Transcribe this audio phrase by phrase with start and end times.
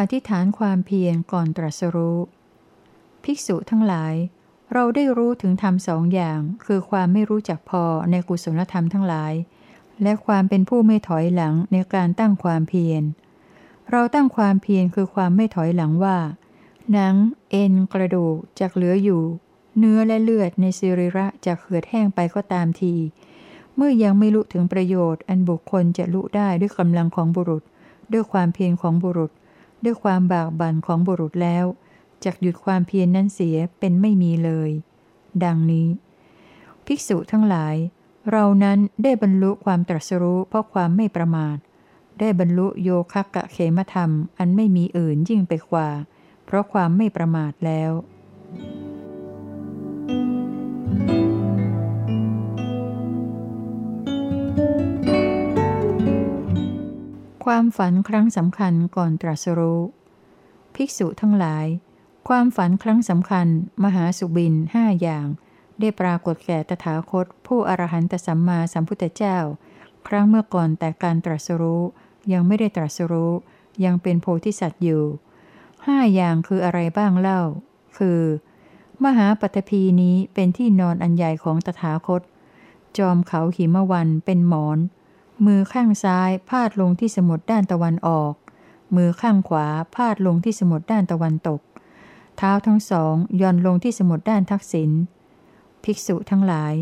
[0.00, 2.18] อธิษฐานความเพียรก่อนตรัสรู้
[3.24, 4.14] ภิกษุทั้งหลาย
[4.72, 9.32] เราได้รู้ถึงธรรมสองอย่าง คือความไม่รู้จักพอในกุศลธรรมทั้งหลาย
[10.02, 13.02] และความเป็นผู้ไม่ถอยหลังในการตั้งความเพียร
[13.90, 16.18] เราตั้งความเพียรคือความไม่ถอยหลังว่า
[16.92, 17.14] หนัง
[17.50, 19.22] เอ็น กระดูกจะเหลืออยู่
[19.78, 22.94] เนื้อและเลือดในสิริระจะเขือดแห้งไปก็ตามที
[23.76, 27.62] เมื่อยังไม่รู้ถึงประโยชน์อันบุคคลจะรู้ได้ด้วยกำลังของบุรุษ
[28.12, 29.30] ด้วยความเพียรของบุรุษ
[29.84, 31.64] ด้วยความบากบั่นของบุรุษแล้ว
[32.24, 34.70] จะหยุดความเพียรนนั้นเสียเป็นไม่มีเลย
[35.44, 35.88] ดังนี้
[36.86, 37.76] ภิกษุทั้งหลาย
[38.30, 41.56] เรานั้นได้บรรลุความตรัสรู้เพราะความไม่ประมาท
[42.20, 45.88] ได้บรรลุโยคะกะเขมธรรม อันไม่มีอื่นยิ่งไปกว่า
[46.46, 47.92] เพราะความไม่ประมาทแล้ว
[57.44, 59.80] ความฝันครั้งสำคัญก่อนตรัสรู้
[60.74, 61.66] ภิกษุทั้งหลาย
[62.28, 63.46] ความฝันครั้งสำคัญ
[63.84, 65.26] มหาสุบินห้าอย่าง
[65.80, 69.38] ได้ปรากฏแก่ตถาคต ผู้อรหันตสัมมาสัมพุทธเจ้า
[70.08, 71.82] ครั้งเมื่อก่อนแต่การตรัสรู้
[72.32, 73.32] ยังไม่ได้ตรัสรู้
[73.84, 75.04] ยังเป็นโพธิสัตว์อยู่
[75.86, 77.40] ห้าอย่างคืออะไรบ้างเล่า
[77.98, 78.20] คือ
[79.04, 82.22] มหาปัตภีนี้เป็นที่นอนอันใหญ่ของตถาคต
[82.98, 84.78] จอมเขาหิมวันเป็นหมอน
[85.46, 88.34] มือข้างซ้ายพาดลงที่สมุดด้านตะวันออก
[88.96, 91.60] มือข้างขวาพาดลงที่สมุดด้านตะวันตก
[92.36, 94.90] เท้าทั้งสองย่อนลงที่สมุดด้านทักษิณ
[95.84, 96.74] ภิกษุทั้งหลาย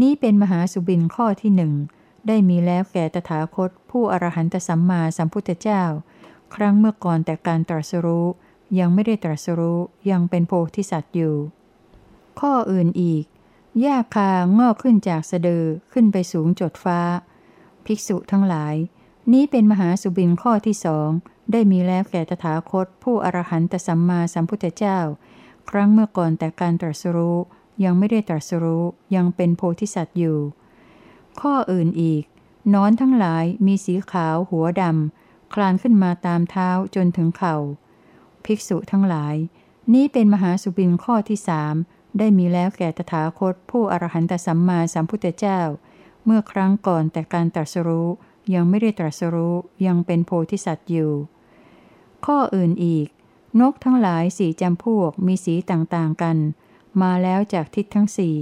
[0.00, 1.72] นี้เป็นมหาสุบินข้อที่หนึ่ง
[2.26, 5.82] ได้มีแล้วแก่ตถาคต ผู้อรหันตสัมมาสัมพุทธเจ้า
[6.54, 8.26] ครั้งเมื่อก่อนแต่การตรัสรู้
[8.78, 9.78] ยังไม่ได้ตรัสรู้
[10.10, 11.36] ยังเป็นโพธิสัตว์อยู่
[12.40, 13.24] ข้ออื่นอีก
[13.80, 17.00] หญ้าคางอกขึ้นจากสะดือขึ้นไปสูงจดฟ้า
[17.86, 18.74] ภิกษุทั้งหลาย
[19.32, 21.08] นี้เป็นมหาสุบินข้อที่สอง
[21.52, 24.98] ได้มีแล้วแก่ตถาคต ผู้อรหันตสัมมาสัมพุทธเจ้า
[25.70, 27.38] ครั้งเมื่อก่อนแต่การตรัสรู้
[27.84, 28.84] ยังไม่ได้ตรัสรู้
[29.14, 30.38] ยังเป็นโพธิสัตว์อยู่
[31.40, 32.22] ข้ออื่นอีก
[32.74, 37.56] นอนทั้งหลายมีสีขาวหัวดำคลานขึ้นมาตามเท้าจนถึงเขา่า
[38.44, 39.36] ภิกษุทั้งหลาย
[39.94, 41.74] นี้เป็นมหาสุบินข้อที่สาม
[42.18, 45.60] ได้มีแล้วแก่ตถาคต ผู้อรหันตสัมมาสัมพุทธเจ้า
[46.24, 48.08] เมื่อครั้งก่อนแต่การตรัสรู้
[48.54, 49.54] ยังไม่ได้ตรัสรู้
[49.86, 51.12] ยังเป็นโพธิสัตว์อยู่
[52.26, 53.08] ข้ออื่นอีก
[53.60, 56.36] นกทั้งหลายสีจำพวกมีสีต่างๆกัน
[57.02, 58.36] มาแล้วจากทิศทั้งสี่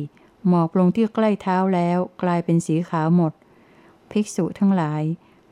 [0.47, 3.33] หมอบลงที่ใกล้เท้าแล้วกลายเป็นสีขาวหมด
[4.11, 5.03] ภิกษุทั้งหลาย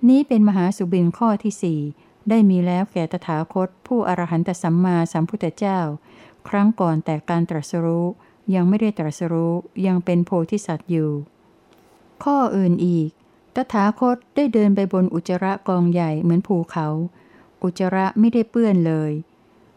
[0.08, 1.80] นี้เป็นมหาสุบินข้อที่สี่
[2.28, 5.78] ได้มีแล้วแก่ตถาคต ผู้อรหันตสัมมาสัมพุทธเจ้า
[6.48, 8.06] ครั้งก่อนแต่การตรัสรู้
[8.54, 9.54] ยังไม่ได้ตรัสรู้
[9.86, 11.10] ยังเป็นโพธิสัตว์อยู่
[12.24, 13.08] ข้ออื่นอีก
[13.54, 16.86] ตถาคตได้เดินไปบนอุจจระกองใหญ่เหมือนภูเขา
[17.62, 19.12] อุจจระไม่ได้เปื้อนเลย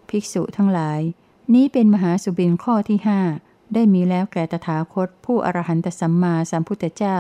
[0.10, 1.00] ภิกษุทั้งหลาย
[1.54, 3.22] นี้เป็นมหาสุบินข้อที่ห้า
[3.74, 7.18] ได้มีแล้วแก่ตถาคตผู้อรหันตสัมมาสัมพุทธเจ้า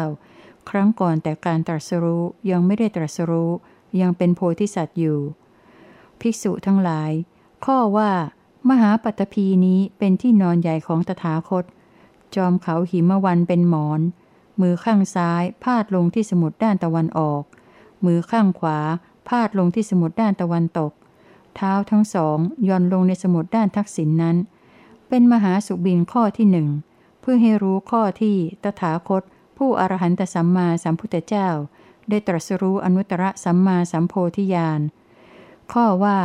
[0.70, 3.52] ครั้งก่อนแต่การตรัสรู้ยังไม่ได้ตรัสรู้
[4.02, 5.20] ยังเป็นโพธิสัตว์อยู่
[6.20, 7.12] ภิกษุทั้งหลาย
[7.66, 8.12] ข้อว่า
[8.70, 11.66] มหาปัตภีนี้เป็นที่นอนใหญ่ของตถาคต
[12.36, 14.02] จอมเขาหิมวันเป็นหมอน
[14.62, 17.44] มือข้างซ้าย พาดลงที่สมุดด้านตะวันออก
[18.06, 18.80] มือข้างขวา
[19.30, 20.92] พาดลงที่สมุดด้านตะวันตก
[21.56, 24.38] เท้าทั้งสองย่อนลงในสมุดด้านทักษิณนนั้น
[25.08, 26.70] เป็นมหาสุบินข้อที่หนึ่ง
[27.22, 29.24] เพื่อให้รู้ข้อที่ตถาคต
[29.58, 31.50] ผู้อรหันตสัมมาสัมพุทธเจ้า
[32.10, 34.82] ได้ตรัสรู้อนุตตรสัมมาสัมโพธิญาณ
[35.74, 36.20] ข้อว่า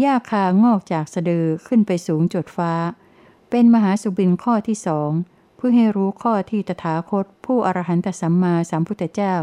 [0.00, 2.72] หญ้าคางอกจากสะดือขึ้นไปสูงจดฟ้า
[3.50, 5.10] เป็นมหาสุบินข้อที่สอง
[5.64, 9.34] พื่อให้รู้ข้อที่ตถาคต ผู้อรหันตสัมมาสัมพุทธเจ้า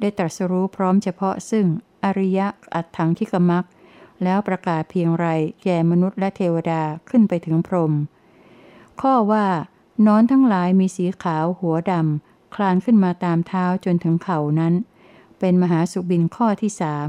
[0.00, 1.66] ได้ตรัสรู้พร้อมเฉพาะซึ่ง
[2.04, 3.64] อริยะอัตถังคิกมัก
[4.22, 5.26] แล้วประกาศเพียงไร
[5.62, 7.92] แก่มนุษย์และเทวดาขึ้นไปถึงพรหม
[9.00, 9.46] ข้อว่า
[10.06, 14.74] นอนทั้งหลายมีสีขาวหัวดำ คลานขึ้นมาตามเท้าจนถึงเข่านั้น
[15.38, 17.08] เป็นมหาสุบินข้อที่สาม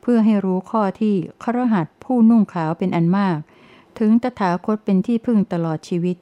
[0.00, 3.38] เพื่อให้รู้ข้อที่ครหัสผู้นุ่งขาวเป็นอันมาก
[3.98, 6.16] ถึงตถาคตเป็นที่พึ่งตลอดชีวิต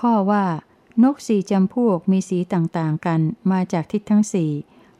[0.00, 0.44] ข้อว่า
[1.02, 4.52] นกสีจำพวกมีสีต่างๆกันมาจากทิศทั้งสี่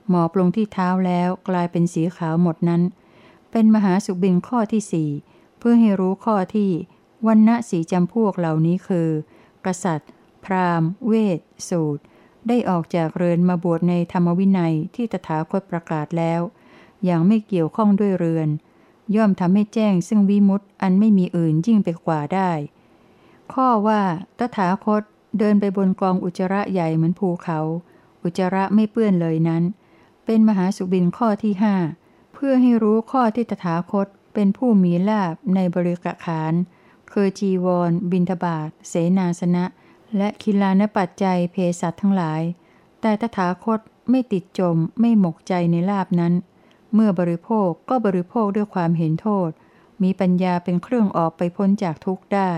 [0.09, 2.83] หมอบลงที่เท้าแล้วกลายเป็นสีขาวหมดนั้น
[3.51, 5.11] เป็นมหาสุบินข้อที่สี่
[5.59, 6.71] เพื่อให้รู้ข้อที่
[7.27, 9.09] วันณะสีจำพวกเหล่านี้คือ
[9.67, 10.11] กษัตริย์
[10.45, 12.03] พราหมณ์ เวท สูตร
[12.49, 16.41] ได้ออกจากเรือนมาบวชในธรรมวินัยที่ตถาคตประกาศแล้ว
[17.05, 18.49] อย่างไม่เกี่ยวข้องด้วยเรือน
[19.17, 22.51] ย่อมทำให้แจ้งซึ่งวิมุตต์อันไม่มีอื่นยิ่งไปกว่าได้
[23.53, 24.01] ข้อว่า
[24.39, 25.03] ตถาคต
[25.39, 27.61] เดินไปบนกองอุจระใหญ่เหมือนภูเขา
[28.23, 29.63] อุจระไม่เปื้อนเลยนั้น
[30.25, 31.75] เป็นมหาสุบินข้อที่ห้า
[32.35, 36.55] เพื่อให้รู้ข้อที่ตถาคตเป็นผู้มีลาบในบริกขาน
[37.13, 39.65] คือจีวร บินทบาทเสนาสนะ
[40.17, 42.43] และคิลานปัจจัยเพสัตทั้งหลาย
[43.01, 43.81] แต่ตถาคต
[44.11, 46.35] ไม่ติดจมไม่หมกใจในลาบนั้น
[46.95, 49.51] เมื่อบริโภคก็บริโภคด้วยความเห็นโทษ
[50.03, 52.53] มีปัญญาเป็นเครื่องออกไปพ้นจากทุกข์ได้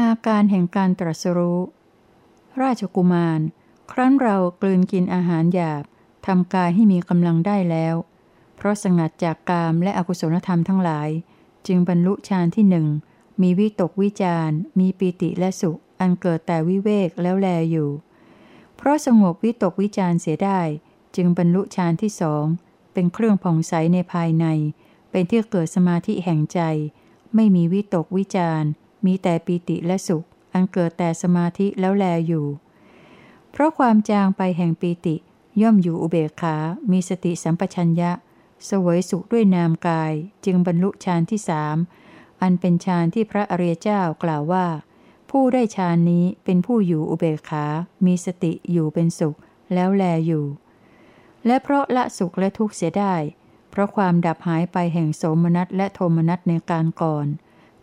[0.00, 1.60] อาการแห่งการตรัสรู้
[2.62, 3.40] ราชกุมาร
[3.90, 5.84] ครั้นเรากลืนกินอาหารหยาบ
[6.26, 7.94] ทำกายให้มีกำลังได้แล้ว
[8.56, 11.08] เพราะสงัดจากกามและอกุศลธรรมทั้งหลาย
[11.66, 12.86] จึงบรรลุฌานที่หนึ่ง
[13.42, 17.90] มีวิตกวิจารมีปีติและสุข อันเกิดแต่วิเวกแล้วแลอยู่
[18.76, 20.60] เพราะสงบวิตกวิจารเสียได้
[21.16, 22.44] จึงบรรลุฌานที่สอง
[22.92, 24.46] เป็นเครื่องผ่องใสในภายใน
[25.16, 26.60] เป็นที่เกิดสมาธิแห่งใจ
[27.34, 28.62] ไม่มีวิตกวิจาร
[29.06, 32.46] มีแต่ปีติและสุข อันเกิดแต่สมาธิแล้วแลอยู่
[33.52, 35.16] เพราะความจางไปแห่งปีติ
[35.62, 36.56] ย่อมอยู่อุเบกขา
[36.90, 38.10] มีสติสัมปชัญญะ
[38.68, 40.12] สวยสุขด้วยนามกาย
[40.44, 41.76] จึงบรรลุฌานที่สาม
[42.42, 44.66] อันเป็นฌานที่พระอริยเจ้ากล่าวว่า
[45.30, 47.64] ผู้ได้ฌานนี้เป็นผู้อยู่อุเบกขา
[48.06, 49.36] มีสติอยู่เป็นสุข
[49.74, 50.44] แล้วแลอยู่
[51.46, 53.14] และเพราะละสุขและทุกข์เสียได้
[53.78, 57.26] ราะความดับหายไปแห่งโสมนัสและโทมนัสในการก่อน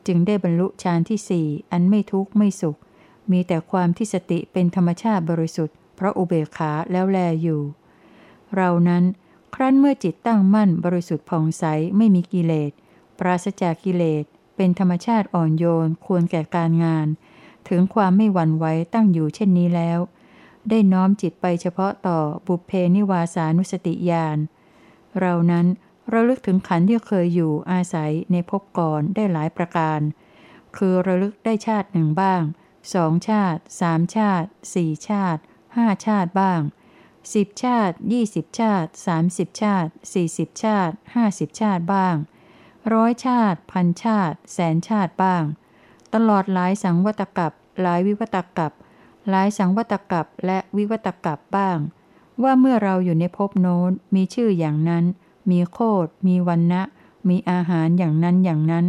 [0.07, 2.77] จึงได้บรรลุฌานที่สี่อันไม่ทุกข์ไม่สุข
[3.31, 7.61] มีแต่ความที่สติเป็นธรรมชาติบริสุทธิ์ เพราะอุเบกขาแล้วแลอยู่
[8.55, 9.03] เรานั้น
[9.55, 11.63] ครั้นเมื่อจิตตั้งมั่นบริสุทธิ์ผ่องใส
[11.97, 12.71] ไม่มีกิเลส
[13.19, 14.23] ปราศจากกิเลส
[14.55, 17.07] เป็นธรรมชาติอ่อนโยนควรแก่การงาน
[17.69, 19.99] ถึงความไม่หวั่นไหวตั้งอยู่เช่นนี้แล้ว
[20.69, 24.37] ได้น้อมจิตไปเฉพาะต่อบุพเพนิวาสานุสติญาณ
[25.19, 25.65] เรานั้น
[26.11, 29.99] ระลึกถึงขันที่เคยอยู่อาศัยในภพก่อนได้หลายประการ
[30.77, 32.41] คือระลึกได้ชาติหนึ่งบ้าง
[32.93, 35.41] สองชาติสามชาติสี่ชาติ
[35.75, 36.61] ห้าชาติบ้าง
[37.33, 42.15] สิบชาติยี่สิบชาติสามสิบชาติสี่สิบชาติห้าสิบชาติบ้าง
[42.93, 45.43] ร้อยชาติ พันชาติ แสนชาติบ้าง
[46.13, 47.51] ตลอดหลายสังวัตกับ
[47.81, 48.71] หลายวิวัตกับ
[49.29, 51.77] หลายสังวัตกับและวิวัตกับบ้าง
[52.43, 55.05] ว่าเมื่อเราอยู่ในภพโน้นมีชื่ออย่างนั้น
[55.49, 56.81] มีโคดมีวันนะ
[57.27, 58.85] มีอาหารอย่างนั้นอย่างนั้น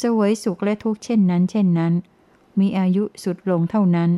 [0.00, 1.92] สวยสุขและทุกข์เช่นนั้นเช่นนั้น
[2.58, 4.10] มีอายุสุดลงเท่านั้น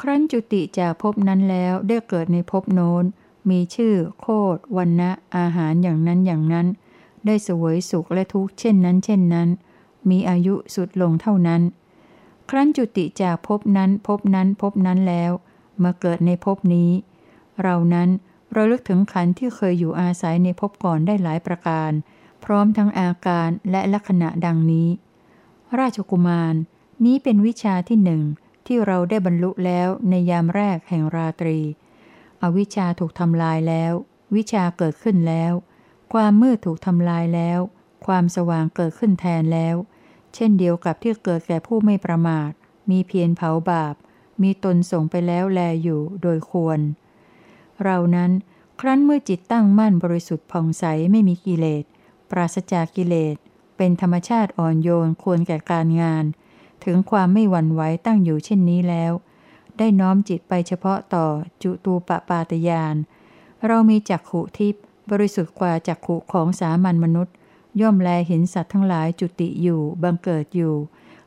[0.00, 3.04] ครั้นจุติจากภพนั้นแล้วได้เกิดในภพโน้น
[3.50, 4.26] มีชื่อ โค
[4.56, 6.66] ดวันนะอาหารอย่างนั้นอย่างนั้น
[7.26, 9.48] ได้สวยสุขและทุกข์เช่นนั้นเช่นนั้น
[10.10, 11.62] มีอายุสุดลงเท่านั้น
[12.50, 15.32] ครั้นจุติจากภพนั้นภพนั้นภพนั้นแล้ว
[15.82, 16.90] มาเกิดในภพนี้
[17.62, 18.08] เรานั้น
[18.56, 21.90] ราลึกถึงขันที่เคยอยู่อาศัยในภพก่อนได้หลายประการ
[22.44, 24.88] พร้อมทั้งอาการและลักษณะดังนี้
[25.78, 26.54] ราชกุมาร
[27.04, 28.22] นี้เป็นวิชาที่หนึ่ง
[28.66, 31.58] ที่เราได้บรรลุแล้วในยามแรกแห่งราตรี
[32.42, 33.92] อวิชชาถูกทำลายแล้ว
[34.34, 35.52] วิชาเกิดขึ้นแล้ว
[36.12, 37.58] ความมืดถูกทำลายแล้ว
[38.06, 39.76] ความสว่างเกิดขึ้นแทนแล้ว
[40.34, 42.50] เช่นเดียวกับที่เกิดแก่ผู้ไม่ประมาท
[42.90, 43.94] มีเพียรเผาบาป
[44.42, 46.80] มีตนส่งไปแล้วแลอยู่โดยควร
[47.84, 48.30] เรานั้น
[48.80, 51.84] ครั้นเมื่อจิตตั้งมั่นบริสุทธิ์ผ่องใสไม่มีกิเลส
[52.30, 53.36] ปราศจากกิเลส
[53.76, 56.24] เป็นธรรมชาติอ่อนโยนควรแก่การงาน
[56.84, 59.12] ถึงความไม่หวั่นไหวตั้งอยู่เช่นนี้แล้ว
[59.78, 61.26] ได้น้อมจิตไปเฉพาะต่อ
[61.62, 62.96] จุตูปปาตยาน
[63.66, 67.34] เรามีจักขุทิพย์บริสุทธิ์กว่าจักขุของสามัญมนุษย์
[67.80, 70.74] ย่อมแลเห็นสัตว์ทั้งหลายจุติอยู่บังเกิดอยู่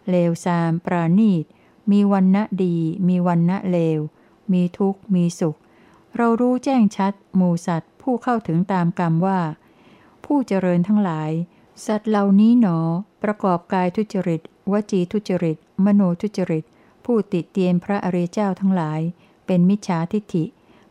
[0.10, 1.46] เลวซามปราณีต
[1.92, 2.76] มีวันณะดี
[3.08, 4.00] มีวันณะเลว
[4.52, 5.58] มีทุกข์มีสุข
[6.18, 9.40] เรารู้แจ้งชัด หมูสัตว์ ผู้เข้าถึงตามกรรมว่า
[10.26, 11.32] ผู้เจริญทั้งหลาย
[11.86, 12.80] สัตว์เหล่านี้หนอ
[13.24, 14.42] ประกอบกายทุจริต
[14.72, 16.64] วจีทุจริต มโนทุจริต
[17.06, 19.00] ผู้ติดเตียนพระอริยเจ้าทั้งหลาย
[19.46, 20.46] เป็นมิจฉาทิฐิ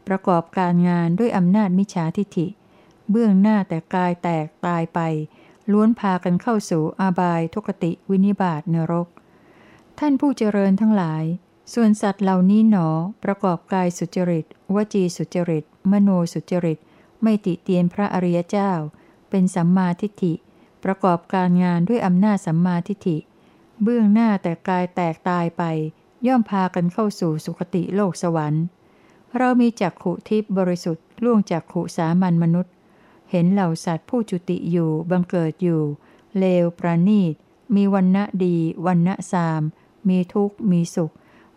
[0.07, 2.47] ประกอบการงานด้วยอำนาจมิจฉาทิฐิ
[3.11, 5.01] เบื้องหน้าแต่กายแตกตายไป
[5.73, 9.09] ล้วนพากันเข้าสู่อาบายทุกติวินิบาตนรก
[9.99, 11.25] ท่านผู้เจริญทั้งหลาย
[11.75, 12.89] ส่วนสัตว์เหล่านี้หนอ
[13.25, 16.79] ประกอบกายสุจริต วจีสุจริต มโนสุจริต
[17.23, 18.73] ไม่ติเตียนพระอริยเจ้า
[19.31, 20.35] เป็นสัมมาทิฏฐิ
[20.85, 23.17] ประกอบการงานด้วยอำนาจสัมมาทิฏฐิ
[23.83, 25.63] เบื้องหน้าแต่กายแตกตายไป
[26.27, 28.65] ย่อมพากันเข้าสู่สุคติโลกสวรรค์
[29.39, 32.73] เรามีจักขุทิพย์บริสุทธิ์ล่วงจากขุสามัญมนุษย์
[33.31, 35.83] เห็นเหล่าสัตว์ผู้จุติอยู่บังเกิดอยู่
[36.39, 37.35] เลวประณีต
[37.75, 39.63] มีวันณะดีวันณะสาม
[40.09, 41.13] มีทุกข์มีสุข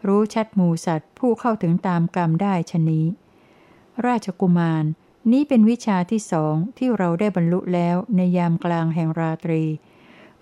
[0.08, 3.06] รู้ชัดหมูสัตว์ผู้เข้าถึงตามกรรมได้ชนี้
[4.06, 4.84] ราชกุมาร
[5.32, 9.64] นี้เป็นวิชาที่สองที่เราได้บรรลุแล้วในยามกลางแห่งราตรี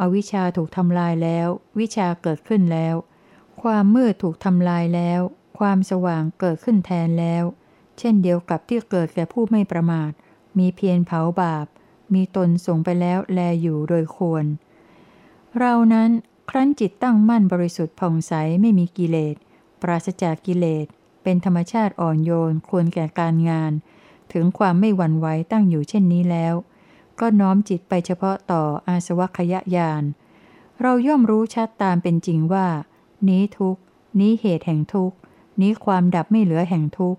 [0.01, 1.47] อวิชาถูกทำลายแล้ว
[1.79, 2.95] วิชาเกิดขึ้นแล้ว
[3.61, 5.21] ความมืดถูกทำลายแล้ว
[5.59, 7.43] คความสว่างเกิดขึ้นแทนแล้ว
[7.99, 10.11] เช่นเดียวกับที่เกิดแก่ผู้ไม่ประมาท
[10.57, 11.65] มีเพียรเผาบาป
[12.13, 14.45] มีตนส่งไปแล้วแลอยู่โดยควร
[15.59, 16.09] เรานั้น
[16.49, 19.35] ครั้นจิตตั้งมั่นบริสุทธิ์ผ่องใสไม่มีกิเลส
[19.81, 20.85] ปราศจากกิเลส
[21.23, 23.71] เป็นธรรมชาติอ่อนโยนควรแก่การงาน
[24.33, 26.53] ถึงความไม่หวั่นไหวตั้งอยู่เช่นนี้แล้ว
[27.19, 30.03] ก็น้อมจิตไปเฉพาะต่ออาสวัคยญาณ
[30.81, 32.67] เราย่อมรู้ชัดตามเป็นจริงว่า
[33.29, 33.77] นี้ทุก
[34.19, 35.11] นี้เหตุแห่งทุก
[35.61, 37.17] นี้ความดับไม่เหลือแห่งทุก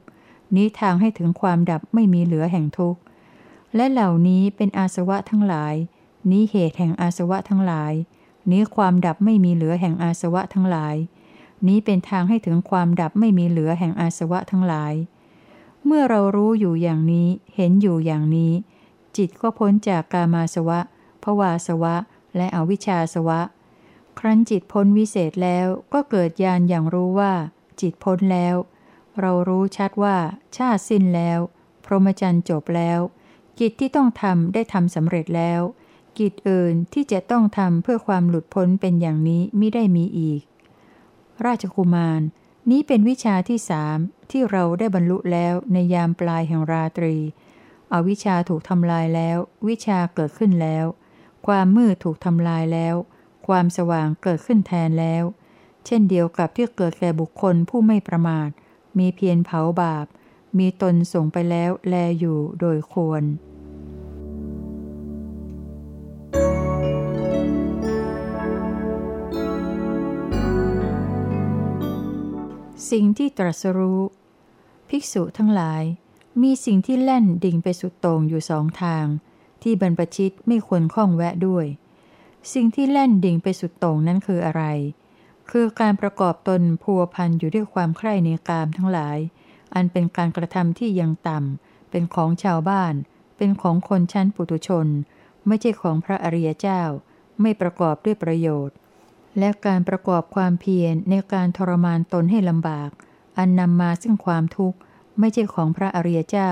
[0.57, 2.97] นี้ทางให้ถึงความดับไม่มีเหลือแห่งทุก
[3.77, 5.75] และเหล่านี้เป็นอาสวะทั้งหลาย
[6.31, 7.93] นี้เหตุแห่งอาสวะทั้งหลาย
[8.51, 10.97] นี้ความดับไม่มีเหลือแห่งอาสวะทั้งหลาย
[11.69, 14.95] นี้เป็นทางให้ถึงความดับไม่มีเหลือแห่งอาสวะทั้งหลาย
[15.85, 18.53] เมื่อเรารู้อยู่อย่างนี้ เห็นอยู่อย่างนี้
[19.17, 20.81] จิตก็พ้นจากกามาสวะ
[21.23, 21.95] ภวาสวะ
[22.37, 23.41] และอวิชชาสวะ
[24.19, 27.33] ครั้นจิตพ้นวิเศษแล้วก็เกิดญาณอย่างรู้ว่า
[27.81, 28.57] จิตพ้นแล้ว
[29.21, 30.17] เรารู้ชัดว่า
[30.57, 31.39] ชาติสิ้นแล้ว
[31.85, 33.01] พรหมจรรย์จบแล้ว
[33.59, 35.61] กิจที่ต้องทำได้ทำสำเร็จแล้ว
[36.19, 40.41] กิจอื่นที่จะต้องทำเพื่อความหลุดพ้นเป็นอย่างนี้ไม่ได้มีอีก
[41.47, 42.21] ราชกุมาร
[42.71, 43.99] นี้เป็นวิชาที่สาม
[44.31, 47.17] ที่เราได้บรรลุแล้วในยามปลายแห่งราตรี
[47.93, 50.87] อวิชาถูกทำลายแล้ว วิชาเกิดขึ้นแล้ว
[51.47, 52.95] ความมืดถูกทำลายแล้ว
[53.47, 55.25] ความสว่างเกิดขึ้นแทนแล้ว
[55.87, 58.49] เช่นเดียวกับที่เกิดแก่บุคคลผู้ไม่ประมาท
[58.99, 60.07] มีเพียรเผาบาป
[60.59, 63.23] มีตนส่งไปแล้วแลอยู่โดยควร
[72.93, 74.01] สิ่งที่ตรัสรู้
[74.89, 75.83] ภิกษุทั้งหลาย
[76.43, 79.07] มีสิ่งที่แล่นดิ่งไปสุดโต่งอยู่สองทาง
[79.63, 81.67] ที่บรรพชิตไม่ควรข้องแวะด้วย
[82.53, 84.63] สิ่งที่แล่นดิ่งไปสุดโต่งนั้นคืออะไร
[85.51, 89.19] คือการประกอบตนพัวพันอยู่ด้วยความใคร่ในกามทั้งหลาย
[89.75, 92.95] อันเป็นการกระทำที่ยังต่ำเป็นของชาวบ้าน
[93.37, 94.87] เป็นของคนชั้นปุถุชน
[95.47, 96.83] ไม่ใช่ของพระอริยเจ้า
[97.41, 98.77] ไม่ประกอบด้วยประโยชน์
[99.39, 102.91] และการประกอบความเพียรในการทรมานตนให้ลำบาก
[103.39, 104.79] อันนำมาซึ่งความทุกข์
[105.19, 106.51] ไม่ใช่ของพระอริยเจ้า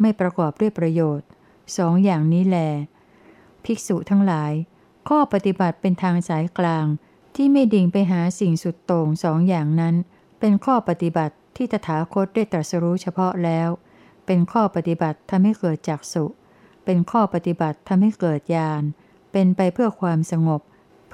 [0.00, 1.26] ไม่ประกอบด้วยประโยชน์
[1.76, 2.58] สองอย่างนี้แล
[3.64, 4.52] ภิกษุทั้งหลาย
[5.08, 6.86] ข้อปฏิบัติเป็นทางสายกลาง
[7.36, 9.94] ที่ไม่ดิ่งไปหาสิ่งสุดโต่งสองอย่างนั้น
[10.40, 13.68] เป็นข้อปฏิบัติที่ตถาคตได้ตรัสรู้เฉพาะแล้ว
[14.26, 16.24] เป็นข้อปฏิบัติทำให้เกิดจักสุ
[16.84, 18.82] เป็นข้อปฏิบัติทำให้เกิดญาณ
[19.32, 20.60] เป็นไปเพื่อความสงบ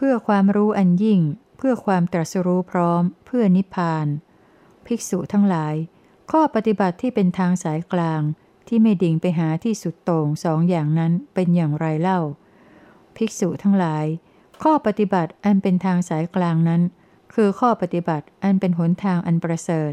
[0.05, 1.21] พื่อความรู้อันยิ่ง
[1.59, 4.07] เพื่อความตรัสรู้พร้อม เพื่อนิพพาน
[4.87, 5.75] ภิกษุทั้งหลาย
[6.33, 8.23] ข้อปฏิบัติที่เป็นทางสายกลาง
[8.69, 12.21] ที่ไม่ดิ่งไปหาที่สุดโต่งสองอย่างนั้นเป็นอย่างไรเล่า
[13.17, 14.07] ภิกษุทั้งหลาย
[14.63, 16.83] ข้อปฏิบัติอันเป็นทางสายกลางนั้น
[17.35, 19.93] คือข้อปฏิบัติอันเป็นหนทางอันประเสริฐ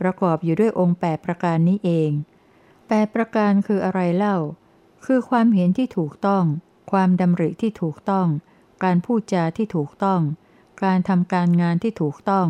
[0.00, 2.10] ประกอบอยู่ด้วยองค์แปประการนี้เอง
[2.86, 4.36] แปประการคืออะไรเล่า
[5.06, 6.44] คือความเห็นที่ถูกต้อง
[6.90, 8.28] ความดำริที่ถูกต้อง
[8.84, 10.20] การพูดจาที่ถูกต้อง
[10.84, 12.48] การทำการงานที่ถูกต้อง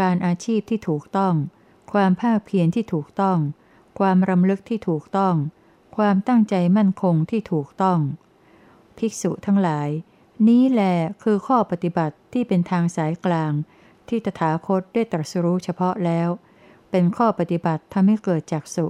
[0.00, 1.34] การอาชีพที่ถูกต้อง
[1.92, 3.38] ความภาคเพียรที่ถูกต้อง
[3.98, 5.34] ความรำลึกที่ถูกต้อง
[5.96, 8.00] ความตั้งใจมั่นคงที่ถูกต้อง
[8.98, 9.88] ภิกษุทั้งหลาย
[10.48, 10.82] นี้แหล
[11.22, 13.52] คือข้อปฏิบัติที่เป็นทางสายกลาง
[14.08, 16.28] ที่ตถาคตได้ตรัสรู้เฉพาะแล้ว
[16.90, 18.86] เป็นข้อปฏิบัติทำให้เกิดจักสุ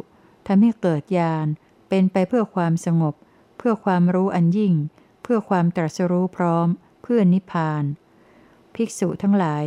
[0.47, 1.47] ทำให้เกิดญาณ
[1.89, 3.15] เป็นไปเพื่อความสงบ
[3.59, 4.75] เพื่อความรู้อันยิ่ง
[5.33, 6.69] พื่อความตรัสรู้พร้อม
[7.03, 7.85] เพื่อนิพพาน
[8.75, 9.65] ภิกษุทั้งหลาย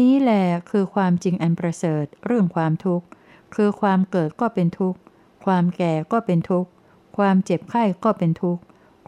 [0.00, 0.32] นี้แหล
[0.70, 3.06] คือความจริงอันประเสริฐเรื่องความทุกข์
[3.54, 4.98] คือความเกิดก็เป็นทุกข์
[5.44, 6.70] ความแก่ก็เป็นทุกข์
[7.16, 8.62] ความเจ็บไข้ก็เป็นทุกข์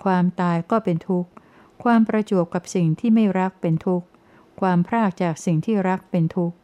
[0.05, 1.29] ความตายก็เป็นทุกข์
[1.83, 4.07] ความประจวบกับสิ่งที่ไม่รักเป็นทุกข์
[4.61, 6.57] ความพรากจากสิ่งที่รักเป็นทุกข์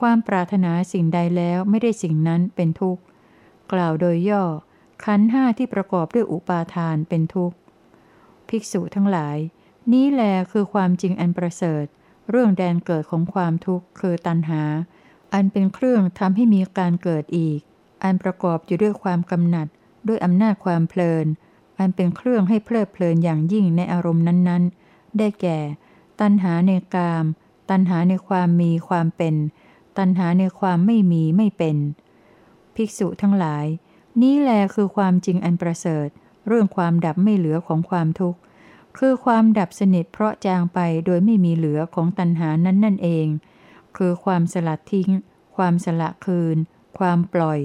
[0.00, 3.02] ความปรารถนาสิ่งใดแล้วไม่ได้สิ่งนั้นเป็นทุกข์
[3.72, 4.44] กล่าวโดยย่อ
[5.04, 7.56] ขันห้าที่ประกอบด้วยอุปาทานเป็นทุกข์
[8.50, 9.38] ภิกษุทั้งหลาย
[9.92, 11.84] นี้แลคือความจริงอันประเสริฐ
[12.30, 14.62] เรื่องแดนเกิดของความทุกข์คือตัณหา
[15.32, 17.60] อันเป็นเครื่องทำให้มีการเกิดอีก
[18.04, 19.66] อันประกอบอยู่ด้วยความกำหนัด
[20.08, 21.26] ด้วยอำนาจความเพลิน
[21.78, 25.58] อันเป็นเครื่องให้เพลิดเพลินอย่างยิ่งในอารมณ์นั้นๆ ได้แก่
[26.20, 27.24] ตัณหาในกาม
[27.70, 29.34] ตัณหาในความมีความเป็น
[29.98, 31.76] ตัณหาในความไม่มีไม่เป็น
[32.74, 33.66] ภิกษุทั้งหลาย
[34.20, 36.08] นี้แลคือความจริงอันประเสริฐ
[36.50, 38.38] เรื่องความดับไม่เหลือของความทุกข์
[38.98, 43.26] คือความดับสนิทเพราะจางไปโดยไม่มีเหลือของตัณหานั้นนั่นเอง
[43.96, 45.08] คือความสลัดทิ้ง
[45.56, 46.56] ความสละคืน
[46.98, 47.60] ความปล่อย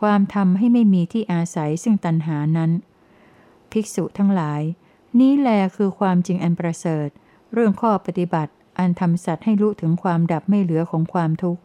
[0.00, 2.70] ความทำให้ไม่มีที่อาศัยซึ่งตัณหานั้น
[3.70, 4.62] ภิกษุทั้งหลาย
[5.18, 7.08] นี้แลคือความจริงอันประเสริฐ
[7.52, 11.62] เรื่องข้อปฏิบัติอันทำสัตว์ให้รู้ถึงความดับไม่เหลือของความทุกข์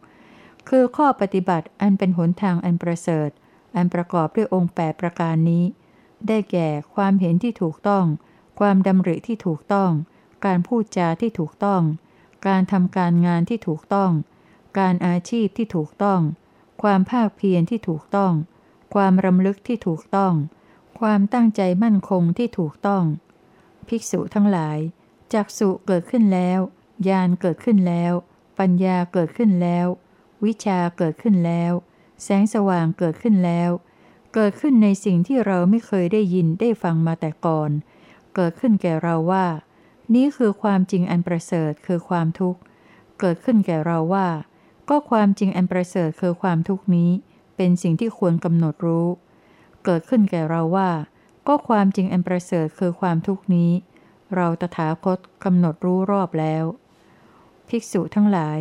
[0.68, 3.30] คือข้อปฏิบัติอันเป็นหนทางอันประเสริฐ
[3.76, 5.64] อันประกอบด้วยองค์แปประการนี้
[6.26, 8.04] ได้แก่ความเห็นที่ถูกต้อง
[8.60, 9.90] ความดำริที่ถูกต้อง
[10.44, 11.82] การพูดจาที่ถูกต้อง
[12.46, 14.10] การทำการงานที่ถูกต้อง
[14.78, 16.20] การอาชีพที่ถูกต้อง
[16.82, 18.32] ความภาคเพียรที่ถูกต้อง
[18.94, 20.34] ความรำลึกที่ถูกต้อง
[21.00, 23.04] ความตั้งใจมั่นคงที่ถูกต้อง
[23.88, 24.78] ภิกษุทั้งหลาย
[25.32, 26.60] จักสุเกิดขึ้นแล้ว
[27.08, 28.12] ญาณเกิดขึ้นแล้ว
[28.58, 29.86] ปัญญาเกิดขึ้นแล้ว
[30.44, 31.72] วิชาเกิดขึ้นแล้ว
[32.22, 33.70] แสงสว่างเกิดขึ้นแล้ว
[34.40, 37.70] เกิดขึ้นในสิ่งที่เราไม่เคยได้ยินได้ฟังมาแต่ก่อน
[38.34, 39.46] เกิดขึ้นแก่เราว่า
[40.14, 42.60] นี้คือความจริงอันประเสริฐคือความทุกข์
[43.20, 44.28] เกิดขึ้นแก่เราว่า
[44.88, 47.10] ก็ความจริงอันประเสริฐคือความทุกข์นี้
[47.56, 49.08] เป็นสิ่งที่ควรกำหนดรู้
[49.84, 50.90] เกิดขึ้นแก่เราว่า
[51.48, 53.70] ก็ความจริงอันประเสริฐคือความทุกข์นี้
[54.34, 56.64] เราตถาคตกำหนดรู้รอบแล้ว
[57.68, 58.60] ภิกษุทั้งหลาย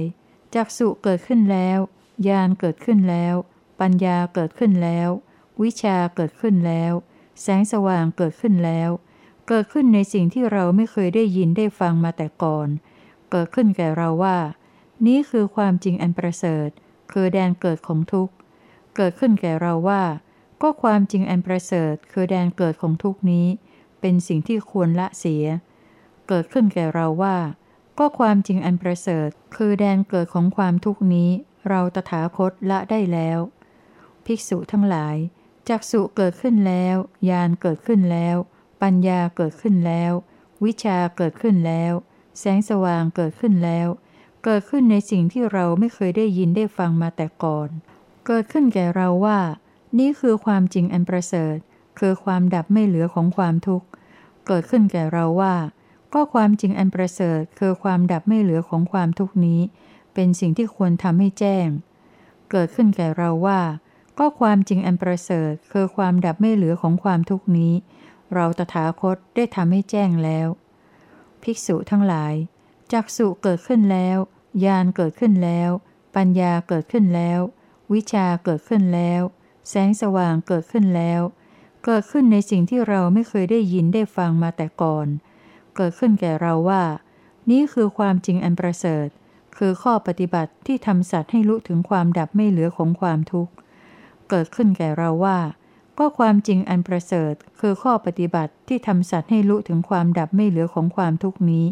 [0.55, 1.79] จักสุเกิดขึ้นแล้ว
[2.27, 3.35] ญาณเกิดขึ้นแล้ว
[3.79, 5.11] ปัญญาเกิดขึ้นแล้ว
[5.63, 6.93] วิชาเกิดขึ้นแล้ว
[7.41, 8.89] แสงสว่างเกิดขึ้นแล้ว
[9.47, 12.67] เกิดขึ้นในสิ่งที่เราไม่เคยได้ยินได้ฟังมาแต่ก่อน
[13.31, 14.37] เกิดขึ้นแก่เราว่า
[15.05, 16.69] นี้คือความจริงอันประเสริฐ
[17.11, 18.33] คือแดนเกิดของทุกข์
[18.95, 20.03] เกิดขึ้นแก่เราว่า
[20.61, 23.47] ก็ความจริงอันประเสริฐ คือแดนเกิดของทุกนี้
[24.01, 25.45] เป็นสิ่งที่ควรละเสีย
[26.27, 27.37] เกิดขึ้นแก่เราว่า
[27.99, 31.29] ก็ความจริงอันประเสริฐ คือแดนเกิดของความทุกนี้
[31.69, 33.39] เราตถาคตละได้แล้ว
[34.25, 35.15] ภิกษุทั้งหลาย
[35.69, 36.95] จักสุเกิดขึ้นแล้ว
[37.29, 38.35] ญาณเกิดขึ้นแล้ว
[38.81, 40.11] ปัญญาเกิดขึ้นแล้ว
[40.63, 41.93] วิชาเกิดขึ้นแล้ว
[42.39, 43.87] แสงสว่างเกิดขึ้นแล้ว
[44.43, 47.69] เกิดขึ้นในสิ่งที่เราไม่เคยได้ยินได้ฟังมาแต่ก่อน
[48.27, 49.39] เกิดขึ้นแก่เราว่า
[49.99, 51.55] นี่คือความจริงอันประเสริฐ
[51.99, 53.87] คือความดับไม่เหลือของความทุกข์
[54.47, 55.55] เกิดขึ้นแก่เราว่า
[56.13, 59.61] ก็ความจริงอันประเสริฐ คือความดับไม่เหลือของความทุกนี้
[60.13, 61.67] เป็นสิ่งที่ควรทำให้แจ้ง
[62.51, 63.59] เกิดขึ้นแก่เราว่า
[64.19, 67.73] ก็ความจริงอันประเสริฐคือความดับไม่เหลือของความทุกนี้
[68.33, 70.47] เราตถาคตได้ทำให้แจ้งแล้ว
[71.43, 72.33] ภิกษุทั้งหลาย
[72.91, 74.17] จักสุเกิดขึ้นแล้ว
[74.65, 75.69] ญาณเกิดขึ้นแล้ว
[76.15, 77.39] ปัญญาเกิดขึ้นแล้ว
[77.93, 79.21] วิชาเกิดขึ้นแล้ว
[79.69, 81.21] แสงสว่างเกิดขึ้นแล้ว
[81.85, 85.07] เกิดขึ้นในสิ่งที่เราไม่เคยได้ยินได้ฟังมาแต่ก่อน
[85.75, 86.83] เกิดขึ้นแก่เราว่า
[87.49, 89.07] นี้คือความจริงอันประเสริฐ
[89.57, 93.53] คือข้อปฏิบัติที่ทำสัตว์ให้รู้ถึงความดับไม่เหลือของความทุกข์
[94.29, 95.39] เกิดขึ้นแก่เราว่า
[95.97, 101.65] ก็ความจริงอันประเสริฐคือข้อปฏิบัติที่ทำสัตว์ให้รู้ถึงความดับไม่เหลือของความทุกนี้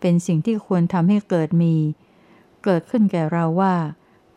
[0.00, 1.74] เป็นสิ่งที่ควรทำให้เกิดมี
[2.64, 3.74] เกิดขึ้นแก่เราว่า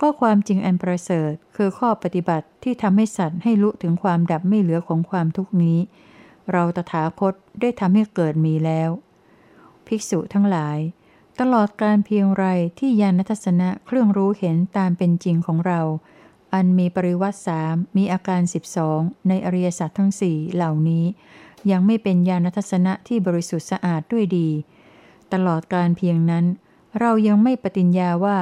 [0.02, 5.78] ก็ความจริงอันประเสริฐคือข้อปฏิบัติที่ทำให้สัตว์ให้รู้ถึงความดับไม่เหลือของความทุกนี้
[6.52, 8.90] เราตถาคตได้ทำให้เกิดมีแล้ว
[9.88, 10.78] ภิกษุทั้งหลาย
[11.40, 12.46] ตลอดการเพียงไร
[12.80, 15.82] ที่ญาณทัศนะเครื่องรู้เห็นตามเป็นจริงของเรา
[16.54, 21.06] อันมีปริวัติสามมีอาการสิบสองในอริยสัจทั้งสี่เหล่านี้
[21.72, 24.50] ยังไม่เป็นญาณทัศนะที่บริสุทธิ์สะอาดด้วยดี
[25.34, 26.46] ตลอดการเพียงนั้น
[27.00, 28.40] เรายังไม่ปฏิญญาว่า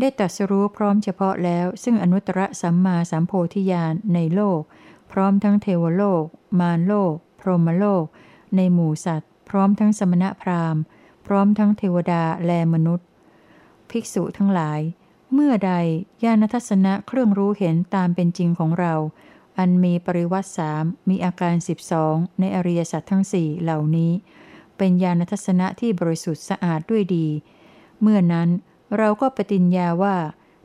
[0.00, 4.60] ได้ตัดสรู้พร้อมเฉพาะแล้ว ซึ่งอนุตตรสัมมาสัมโพธิญาณในโลก
[5.12, 6.24] พร้อมทั้งเทวโลก
[6.60, 8.04] มารโลก พรหมโลก
[8.56, 10.82] ในหมู่สัตว์ พร้อมทั้งสมณพราหมณ์
[11.26, 13.06] พร้อมทั้งเทวดาและมนุษย์
[13.90, 14.80] ภิกษุทั้งหลาย
[15.34, 15.72] เมื่อใด
[16.24, 18.94] ญาณทัศนะเครื่องรู้เห็นตามเป็นจริงของเรา
[19.58, 24.12] อันมีปริวัติสามมีอาการสิบสองในอริยสัจทั้งสี่เหล่านี้
[24.76, 27.26] เป็นญาณทัศนะที่บริสุทธิ์สะอาดด้วยดี
[28.00, 28.48] เมื่อนั้น
[28.96, 30.16] เราก็ปฏิญญาว่า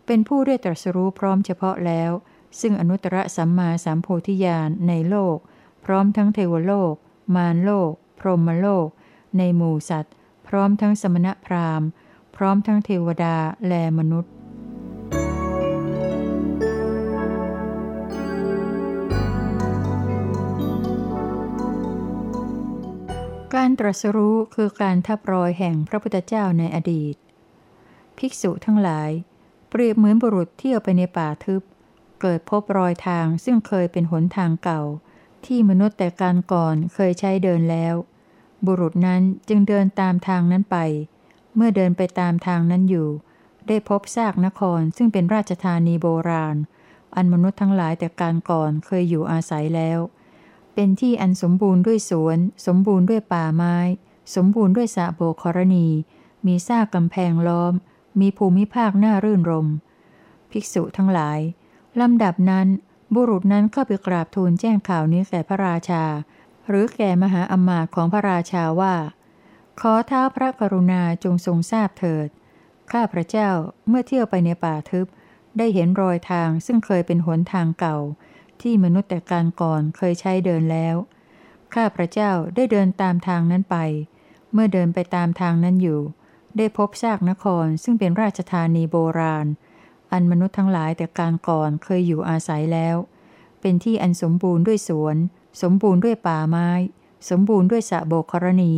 [0.06, 2.12] เป็นผู้ได้ตรัสรู้พร้อมเฉพาะแล้ว
[2.60, 5.38] ซึ่งอนุตตรสัมมาสัมโพธิญาณในโลก
[5.86, 6.94] พร้อมทั้งเทวโลก
[7.36, 8.88] มารโลก พรหมโลก
[9.38, 10.14] ในหมู่สัตว์
[10.48, 11.88] พร้อมทั้งสมณพราหมณ์
[12.36, 13.36] พร้อมทั้งเทวดา
[13.68, 14.39] และมนุษย์
[23.56, 27.16] การตรัสรู้คือการทับรอยแห่งพระพุทธเจ้าในอดีต
[28.18, 29.10] ภิกษุทั้งหลาย
[29.70, 31.62] เปรียบเหมือนบุรุษเที่ยวไปในป่าทึบ
[32.22, 34.82] เกิดพบรอยทางซึ่งเคยเป็นหนทางเก่า
[35.46, 37.96] ที่มนุษย์แต่การก่อนเคยใช้เดินแล้ว
[38.66, 40.78] บุรุษนั้นจึงเดินตามทางนั้นไป
[41.56, 43.10] เมื่อเดินไปตามทางนั้นอยู่
[43.68, 46.56] ได้พบซากนครซึ่งเป็นราชธานีโบราณ
[47.16, 50.00] อันมนุษย์ทั้งหลายแต่การก่อนเคยอยู่อาศัยแล้ว
[50.82, 53.78] เป็นที่อันสมบูรณ์ด้วยสวน สมบูรณ์ด้วยป่าไม้
[54.36, 55.88] สมบูรณ์ด้วยสระโบกรณี
[56.46, 57.74] มีซากกำแพงล้อม
[58.20, 59.68] มีภูมิภาคน่ารื่นรม
[60.52, 61.40] ภิกษุทั้งหลาย
[62.02, 62.68] ลำดับนั้น
[63.14, 66.04] บุรุษนั้นเข้าไปกราบทูลแจ้งข่าวนี้แก่พระราชา
[66.68, 68.96] หรือแก่มหาอมาตย์ของพระราชาว่า
[69.80, 72.28] ขอท้าพระกรุณาจงทรงทราบเถิด
[72.92, 73.50] ข้าพระเจ้า
[73.88, 75.08] เมื่อเที่ยวไปในป่าทึบ
[75.58, 77.98] ได้เห็นรอยทางซึ่งเคยเป็นหนทางเก่า
[78.62, 80.96] ที่มนุษย์แต่การก่อนเคยใช้เดินแล้ว
[81.74, 83.78] ข้าพระเจ้าได้เดินตามทางนั้นไป
[84.54, 86.02] เมื่อเดินไปตามทางนั้นอยู่
[86.58, 89.48] ได้พบซากนครซึ่งเป็นราชธานีโบราณ
[90.12, 92.96] อันมนุษย์ทั้งหลายแต่การก่อนเคยอยู่อาศัยแล้ว
[93.62, 95.18] เป็นที่อันสมบูรณ์ด้วยสวน
[95.62, 96.70] สมบูรณ์ด้วยป่าไม้
[97.30, 98.76] สมบูรณ์ด้วยสะโบกรณี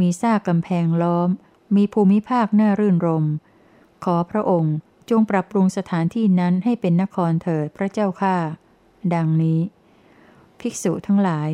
[0.00, 1.28] มีซากกำแพงล้อม
[1.76, 3.26] มีภูมิภาคน่ารื่นรม
[4.04, 4.76] ขอพระองค์
[5.10, 8.36] จงปรับปรุงสถานที่นั้นให้เป็นนครเถิดพระเจ้าข้า
[9.14, 9.60] ดังนี้
[10.60, 11.50] ภิกษุทั้งหลาย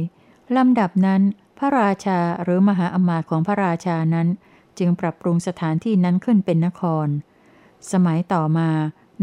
[0.56, 1.22] ลำดับนั้น
[1.58, 4.28] พระราชาหรือมหาอมาตย์ของพระราชานั้น
[4.78, 7.06] จึงปรับปรุงสถานที่นั้นขึ้นเป็นนคร
[7.92, 8.70] สมัยต่อมา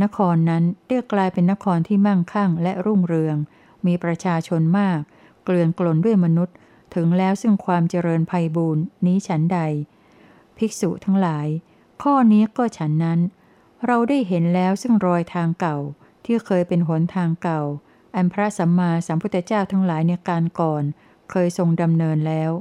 [0.04, 3.38] นครนั้นเรียกกลายเป็นนครที่มั่งคั่งและรุ่งเรือง
[3.86, 5.00] มีประชาชนมาก
[5.44, 6.56] เกลื่อนกลนด้วยมนุษย์
[6.96, 9.60] ถึงแล้วซึ่งความเจริญภัยบูรณ์นี้ฉันใด
[10.58, 11.48] ภิกษุทั้งหลาย
[12.02, 13.20] ข้อนี้ก็ฉันนั้น
[13.86, 15.78] เราได้เห็นแล้วซึ่งรอยทางเก่า
[16.26, 17.62] ที่เคยเป็นหนทางเก่า
[18.16, 20.84] อันพระสัมมาสัมพุทธเจ้าทั้งหลายในการก่อน
[21.32, 22.52] เคยทรงดำเนินแล้ว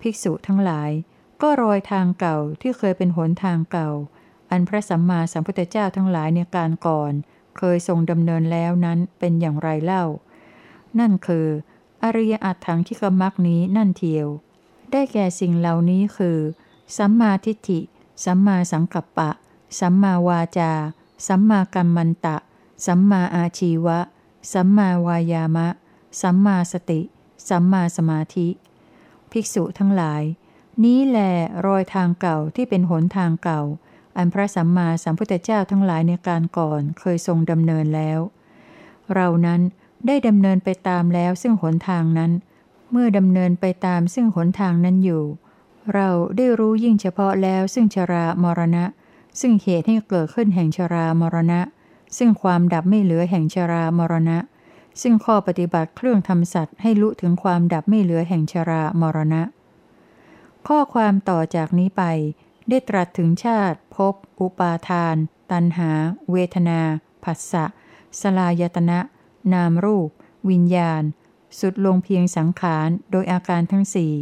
[0.00, 0.90] ภิกษุทั้งหลาย
[1.42, 3.90] ก็รอยทางเก่าที่เคยเป็นหนทางเก่า
[4.50, 7.12] อันพระสัมมาสัมพุทธเจ้าทั้งหลายในการก่อน
[7.56, 10.04] เคยทรงดำเนินแล้วนั้นเป็นอย่างไรเล่า
[10.98, 11.46] นั่นคือ
[12.02, 14.28] อริยอัตถังที่กมักนี้นั่นเทียว
[14.92, 16.38] ได้แก่สิ่งเหล่านี้คือ
[16.96, 17.80] สัมมาทิฏฐิ
[18.24, 19.30] สัมมาสังกัปปะ
[19.80, 20.72] สัมมาวาจา
[21.26, 22.36] สัมมากัมมันตะ
[22.86, 23.98] สัมมาอาชีวะ
[24.52, 25.68] สัมมาวายามะ
[26.20, 27.00] สัมมาสติ
[27.48, 28.48] สัมมาสมาธิ
[29.30, 30.22] ภิกษุทั้งหลาย
[30.84, 31.18] นี้แล
[31.66, 33.62] รอยทางเก่าที่เป็นหนทางเก่า
[34.16, 38.18] อันพระสัมมาสัมพุทธเจ้าทั้งหลายในการก่อนเคยทรงดำเนินแล้ว
[39.14, 39.60] เรานั้น
[40.06, 42.32] ได้ดำเนินไปตามแล้วซึ่งหนทางนั้น
[42.90, 45.24] เมื่อดำเนินไปตามซึ่งหนทางนั้นอยู่
[45.94, 48.84] เราได้รู้ยิ่งเฉพาะแล้วซึ่งชรามรณะ
[49.40, 51.60] ซึ่งเหตุให้เกิดขึ้นแห่งชรามรณะ
[52.16, 54.38] ซึ่งความดับไม่เหลือแห่งชรามรณะ
[55.02, 59.42] ซึ่งข้อปฏิบัติเครื่องทำสัตว์ให้ลุถึงความดับไม่เหลือแห่งชรามรณะ
[60.68, 62.02] ข้อความต่อจากนี้ไป
[62.68, 65.16] ได้ตรัสถึงชาติ ภพ อุปาทาน
[65.52, 65.90] ตันหา
[66.30, 66.80] เวทนา
[67.24, 67.64] ผัสสะ
[68.20, 68.98] สลายตนะ
[69.52, 70.08] นามรูป
[70.50, 71.02] วิญญาณ
[71.60, 74.14] สุดลงเพียงสังขาร โดยอาการทั้งสี่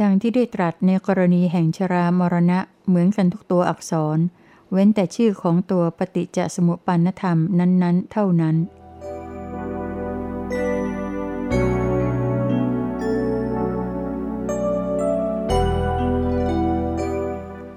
[0.00, 4.18] ดังที่ได้ตรัสในกรณีแห่งชรามรณะ เหมือนกันทุกตัวอักษร
[4.72, 8.56] เว้นแต่ชื่อของตัวปฏิจจสมุปปนธรรมนั้น ๆ เท่านั้น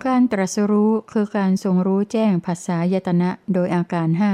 [0.06, 4.34] การตรัสรู้คือการทรงรู้แจ้งภาษายตนะโดยอาการห้า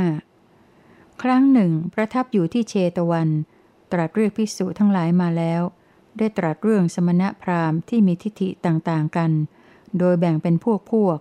[1.21, 3.29] ครั้งหนึ่ง ประทับอยู่ที่เชตวัน
[3.91, 5.61] ตรัสเรียกภิกษุทั้งหลายมาแล้ว
[6.17, 9.31] ได้ตรัสเรื่องสมณพราหมณ์ที่มีทิฏฐิต่างๆกัน
[9.97, 11.17] โดยแบ่งเป็นพวกพวก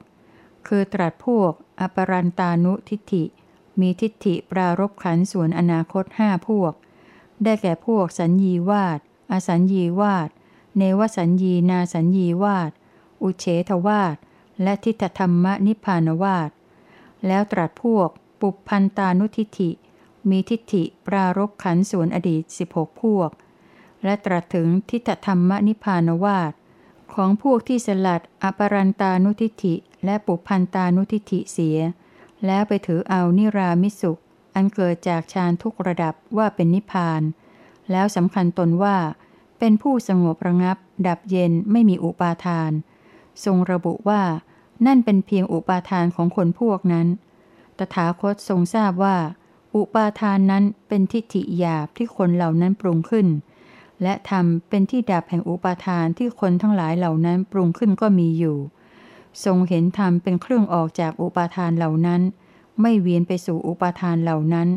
[0.68, 3.24] คือตรัสพวก อปรันตานุทิฏฐิ
[3.81, 6.72] มีทิฏฐิปรารบขันส่วนอนาคตห้าพวก
[7.42, 8.98] ได้แก่พวกสัญญีวาด
[9.33, 10.28] อสัญญีวาด
[10.76, 12.70] เนวสัญญีนาสัญญีวาด
[13.22, 14.16] อุเฉทวาด
[14.62, 16.50] และทิฏฐธรรมนิพพานวาด
[17.26, 18.09] แล้วตรัสพวก
[18.40, 19.70] ปุพันตานุทิฏฐิ
[20.28, 23.31] มีทิฏฐิปรารบขันส่วนอดีต 16 พวก
[24.04, 26.52] และตรัสถึงทิฏฐธรรมนิพพานวาด
[27.14, 29.74] ของพวกที่สลัดอปรันตานุทิฏฐิ
[30.05, 31.79] และปุพันตานุทิฏฐิเสีย
[32.47, 34.21] แล้วไปถือเอานิรามิสุข
[34.55, 37.23] อันเกิดจากฌานทุกระดับว่าเป็นนิพพาน
[37.91, 38.97] แล้วสำคัญตนว่า
[39.59, 42.71] เป็นผู้สงบระงับ ดับเย็นไม่มีอุปาทาน
[43.45, 44.23] ทรงระบุว่า
[44.87, 47.07] นั่นเป็นเพียงอุปาทานของคนพวกนั้น
[47.79, 49.17] ตถาคตทรงทราบว่า
[49.77, 53.27] อุปาทานนั้นเป็นทิฏฐิหยาบที่คนเหล่านั้นปรุงขึ้น
[54.03, 58.59] และทำเป็นที่ดับแห่งอุปาทานที่คนทั้งหลายเหล่านั้นปรุงขึ้นก็มีอยู่
[59.45, 62.23] ทรงเห็นธรรมเป็นเครื่องออกจากอุปาทานเหล่านั้น
[62.81, 64.69] ไม่เวียนไปสู่อุปาทานเหล่านั้น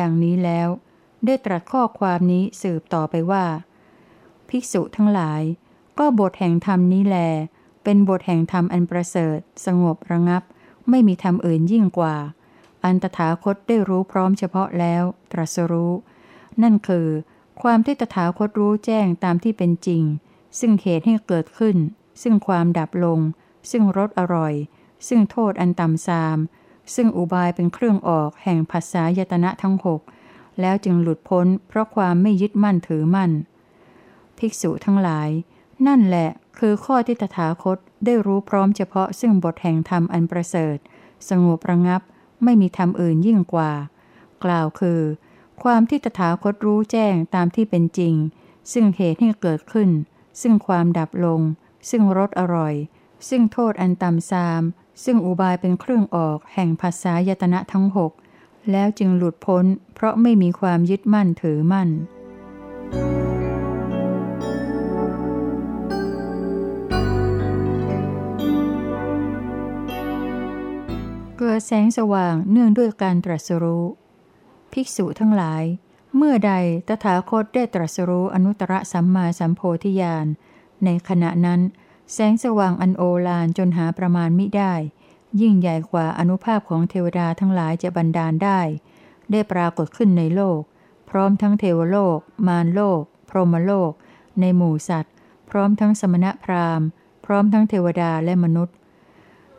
[0.00, 0.68] ดังนี้แล้ว
[1.24, 3.44] ได้ตรัสข้อความนี้สืบต่อไปว่า
[4.48, 5.42] ภิกษุทั้งหลาย
[5.98, 7.16] ก็บทแห่งธรรมนี้แล
[7.84, 10.42] เป็นบทแห่งธรรมอันประเสริฐ สงบระงับ
[10.90, 12.16] ไม่มีธรรมอื่นยิ่งกว่า
[12.84, 15.92] อันตถาคตได้รู้พร้อมเฉพาะแล้ว ตรัสรู้
[16.62, 17.08] นั่นคือ
[17.62, 20.02] ความที่ตถาคตรู้แจ้งตามที่เป็นจริง
[20.58, 21.76] ซึ่งเหตุให้เกิดขึ้น
[22.22, 23.20] ซึ่งความดับลง
[23.70, 24.54] ซึ่งรสอร่อย
[25.08, 26.38] ซึ่งโทษอันต่ำซาม
[26.94, 30.00] ซึ่งอุบายเป็นเครื่องออกแห่งภาษายตนะทั้งหก
[30.60, 33.32] แล้วจึงหลุดพ้นเพราะความไม่ยึดมั่นถือมั่น
[34.38, 35.30] ภิกษุทั้งหลาย
[35.86, 40.76] นั่นแหละคือข้อที่ตถาคตได้รู้พร้อมเฉพาะซึ่งบทแห่งธรรมอันประเสริฐ
[41.28, 42.02] สงบระงับ
[42.44, 43.72] ไม่มีธรรมอื่นยิ่งกว่า
[44.44, 45.00] กล่าวคือ
[45.62, 48.14] ความที่ตถาคตรู้แจ้งตามที่เป็นจริง
[48.72, 49.90] ซึ่งเหตุให้เกิดขึ้น
[50.40, 51.40] ซึ่งความดับลง
[51.90, 52.74] ซึ่งรสอร่อย
[53.28, 54.62] ซึ่งโทษอันต่ำซาม
[55.04, 58.12] ซึ่งอุบายเป็นเครื่องออกแห่งภาษายตนะทั้งหก
[58.70, 61.88] แล้วจึงหลุดพ้น เพราะไม่มีความยึดมั่นถือมั่น
[71.38, 73.84] เกิดแสงสว่างเนื่องด้วยการตรัสรู้
[74.72, 75.64] ภิกษุทั้งหลาย
[76.16, 76.52] เมื่อใด
[76.88, 80.26] ตถาคตได้ตรัสรู้อนุตตรสัมมาสัมโพธิญาณ
[80.84, 81.60] ในขณะนั้น
[82.12, 84.74] แสงสว่างอันโอฬารจนหาประมาณมิได้
[85.40, 88.60] ยิ่งใหญ่กว่าอนุภาพของเทวดาทั้งหลายจะบันดาลได้
[89.30, 90.60] ได้ปรากฏขึ้นในโลก
[91.10, 93.90] พร้อมทั้งเทวโลก มารโลก พรหมโลก
[94.40, 95.12] ในหมู่สัตว์
[95.50, 96.86] พร้อมทั้งสมณพราหมณ์
[97.24, 98.76] พร้อมทั้งเทวดาและมนุษย์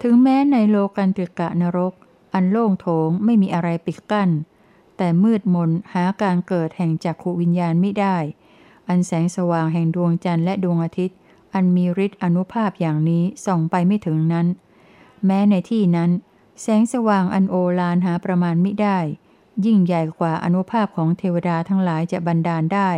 [0.02, 1.94] ถึงแม้ในโลกันติกะนรก
[2.34, 4.30] อันโล่งโถงไม่มีอะไรปิดกั้น
[4.98, 8.18] แต่มืดมนหาการเกิดแห่งจักขวิญญาณไม่ได้
[8.88, 11.18] อันแสงสว่างแห่งดวงจันทร์และดวงอาทิตย์
[11.58, 14.48] อันมีฤทธิ์อนุภาพอย่างนี้ส่องไปไม่ถึงนั้น
[15.26, 16.12] แม้ในที่นั้น
[16.62, 19.00] แสงสว่างอันโอฬารหาประมาณมิได้
[19.66, 22.90] ยิ่งใหญ่กว่าอนุภาพของเทวดาทั้งหลายจะบันดาลได้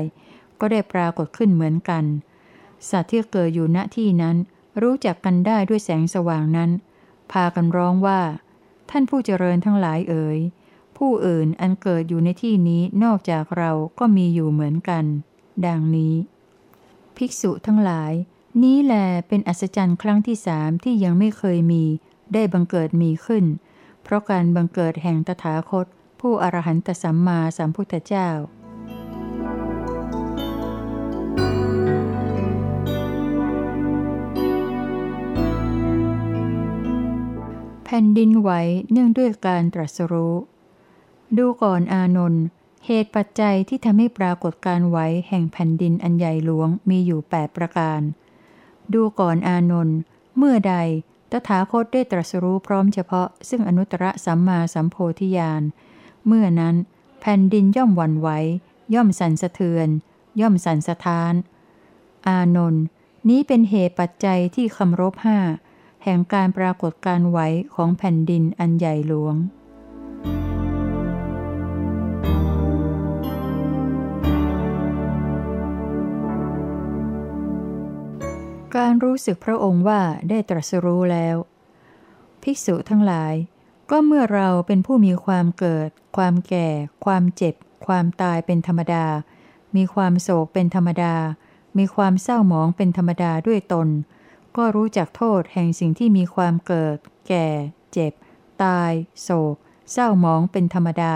[0.60, 2.04] ก็ได้ปรากฏขึ้นเหมือนกัน
[2.90, 4.36] สัตว์ที่เกิดอยู่ณที่นั้น
[4.82, 6.70] รู้จักกันได้ด้วยแสงสว่างนั้น
[7.32, 8.22] พากันร้องว่า
[8.90, 10.40] ท่านผู้เจริญทั้งหลายเอ๋ย
[10.98, 15.06] ผู้อื่นอันเกิดอยู่ในที่นี้นอกจากเราก็มีอยู่เหมือนกัน
[15.66, 16.16] ดังนี้
[17.16, 18.12] ภิกษุทั้งหลาย
[18.64, 18.94] นี้แล
[19.28, 21.84] เป็นอัศจรรย์ครั้งที่สามที่ยังไม่เคยมี
[22.34, 23.46] ได้บังเกิดมีขึ้น
[24.04, 25.86] เพราะการบังเกิดแห่งตถาคต
[26.20, 28.30] ผู้อรหันตสัมมาสัมพุทธเจ้า
[37.84, 38.52] แผ่นดินไหว
[38.92, 40.36] เนื่องด้วยการตรัสรู้
[41.38, 42.44] ดูก่อนอานนท์
[42.86, 44.98] เหตุปัจจัยที่ทำให้ปรากฏการไหว
[45.30, 48.02] แห่งแผ่นดินอันใหญ่หลวงมีอยู่ 8 ประการ
[48.94, 49.98] ดูก่อนอานนท์
[50.38, 50.76] เมื่อใด
[51.32, 55.62] ตถาคตได้ตรัสรู้พร้อมเฉพาะ ซึ่งอนุตตรสัมมาสัมโพธิญาณ
[56.28, 56.76] เมื่อนั้น
[57.22, 58.30] แผ่นดินย่อมวันไหว
[58.94, 59.88] ย่อมสั่นสะเทือน
[60.42, 61.34] ย่อมสั่นสะท้าน
[62.28, 62.84] อานนท์
[63.30, 65.40] นี้เป็นเหตุปัจจัยที่คำรบห้า
[66.04, 67.40] แห่งการปรากฏการไหว
[67.74, 69.36] ของแผ่นดินอันใหญ่หลวง
[78.78, 81.36] การรู้สึกพระองค์ว่าได้ตรัสรู้แล้ว
[82.42, 83.34] ภิกษุทั้งหลาย
[83.92, 86.70] ก็เมื่อเราเป็นผู้มีความเกิด ความแก่
[87.06, 87.56] ความเจ็บ
[87.86, 89.06] ความตายเป็นธรรมดา
[89.76, 91.16] มีความโศกเป็นธรรมดา
[91.78, 93.88] มีความเศร้าหมองเป็นธรรมดาด้วยตน
[94.58, 97.48] ก็รู้จักโทษแห่งสิ่งที่มีความเกิด แก่
[97.94, 98.14] เจ็บ
[98.64, 99.56] ตาย โศก
[99.92, 101.16] เศร้าหมองเป็นธรรมดา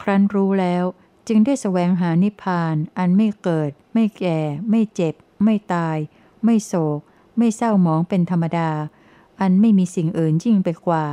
[0.00, 0.84] ครั้นรู้แล้ว
[1.28, 4.38] จึงได้แสวงหานิพพาน อันไม่เกิด ไม่แก่
[4.70, 5.96] ไม่เจ็บ ไม่ตาย
[6.46, 7.00] ไม่โศก
[7.38, 8.70] ไม่เศร้าหมองเป็นธรรมดา
[9.40, 11.04] อันไม่มีสิ่งอื่นยิ่งไปกว่า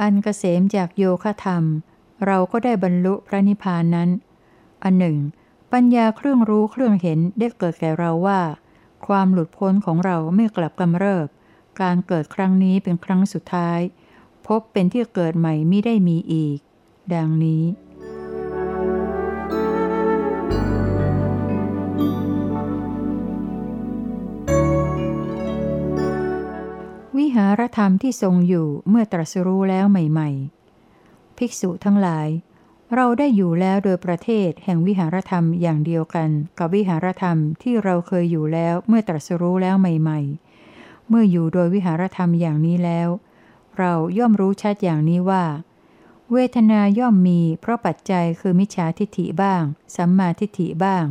[0.00, 1.64] อันเกษมจากโยคะธรรม
[2.26, 4.08] เราก็ได้บรรลุพระนิพพานนั้น
[4.84, 5.18] อันหนึ่ง
[5.72, 8.40] ปัญญาเครื่องรู้เครื่องเห็นได้เกิดแก่เราว่า
[9.06, 11.26] ความหลุดพ้นของเราไม่กลับกำเริบ
[11.80, 13.80] การเกิดครั้งนี้เป็นครั้งสุดท้าย
[14.46, 16.58] พบเป็นที่เกิดใหม่ไมิได้มีอีก
[17.14, 17.62] ดังนี้
[27.36, 32.28] หารธรรมที่ทรงอยู่เมื่อตรัสรู้แล้วใหม่ๆ ภิกษุทั้งหลาย
[32.94, 43.08] เราได้อยู่แล้วโดยประเทศแห่งวิหารธรรมอย่างเดียวกัน กับวิหารธรรมที่เราเคยอยู่แล้วเมื่อตรัสรู้แล้วใหม่ๆ เมื่ออยู่โดยวิหารธรรมอย่างนี้แล้ว
[43.78, 45.44] เราย่อมรู้ชัดอย่างนี้ว่า
[46.32, 49.62] เวทนาย่อมมี เพราะปัจจัยคือมิจฉาทิฏฐิบ้าง
[49.96, 51.04] สัมมาทิฏฐิบ้าง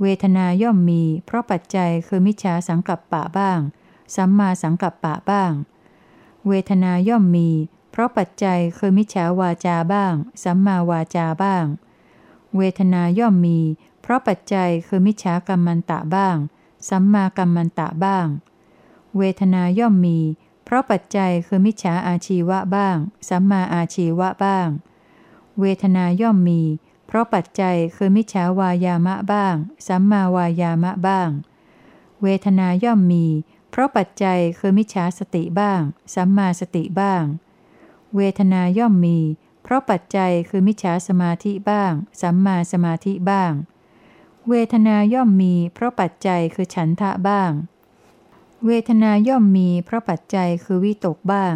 [0.00, 3.60] เวทนาย่อมมี เพราะปัจจัยคือมิจฉาสังกัปปะบ้าง
[4.14, 5.52] สัมมาสังกัปปะบ้าง
[6.46, 7.50] เวทนาย่อมมี
[7.90, 11.64] เพราะปัจจัยคือมิจฉาวาจาบ้าง สัมมาวาจาบ้าง
[12.56, 13.58] เวทนาย่อมมี
[14.00, 16.36] เพราะปัจจัยคือมิจฉากรรมันตะบ้าง
[16.88, 18.26] สัมมากัมมันตะบ้าง
[19.16, 20.18] เวทนาย่อมมี
[20.64, 22.96] เพราะปัจจัยคือมิจฉาอาชีวะบ้าง
[23.28, 24.68] สัมมาอาชีวะบ้าง
[25.60, 26.62] เวทนาย่อมมี
[27.06, 29.54] เพราะปัจจัยคือมิจฉาวายามะบ้าง
[29.86, 31.28] สัมมาวายามะบ้าง
[32.22, 33.26] เวทนาย่อมมี
[33.76, 35.80] เพราะปัจจัยคือมิจฉาสติบ้าง
[36.14, 37.24] สัมมาสติบ้าง
[38.16, 39.18] เวทนาย่อมมี
[39.62, 43.52] เพราะปัจจัยคือมิจฉาสมาธิบ้าง สัมมาสมาธิบ้าง
[44.48, 47.50] เวทนาย่อมมี เพราะปัจจัยคือฉันทะบ้าง
[48.66, 51.54] เวทนาย่อมมี เพราะปัจจัยคือวิตกบ้าง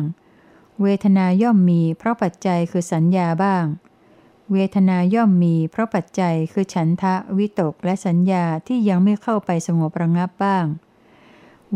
[0.82, 3.64] เวทนาย่อมมี เพราะปัจจัยคือสัญญาบ้าง
[4.52, 10.66] เวทนาย่อมมี เพราะปัจจัยคือฉันทะวิตกและสัญญาที่ยังไม่เข้าไปสงบระงับบ้าง